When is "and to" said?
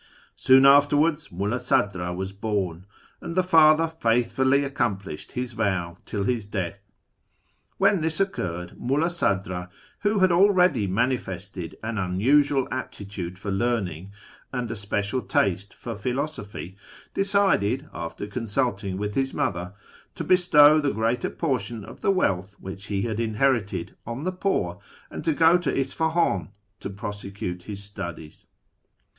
25.11-25.33